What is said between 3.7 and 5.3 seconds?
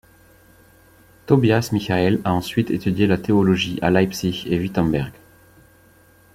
à Leipzig et Wittemberg.